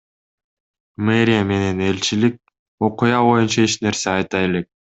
[1.07, 2.39] Мэрия менен элчилик
[2.89, 4.71] окуя боюнча эч нерсе айта элек.